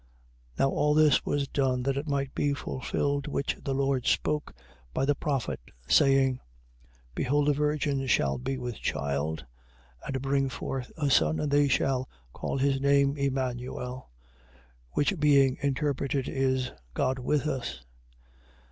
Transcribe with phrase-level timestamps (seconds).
[0.55, 0.59] 1:22.
[0.63, 4.51] Now all this was done that it might be fulfilled which the Lord spoke
[4.95, 6.39] by the prophet, saying: 1:23.
[7.13, 9.45] Behold a virgin shall be with child,
[10.03, 14.09] and bring forth a son, and they shall call his name Emmanuel,
[14.93, 17.83] which being interpreted is, God with us.